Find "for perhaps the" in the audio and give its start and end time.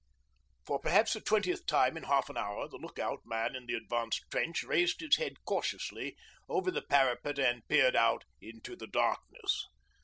0.65-1.21